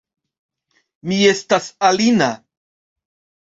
Mi 1.11 1.19
estas 1.33 1.69
Alina 1.91 2.33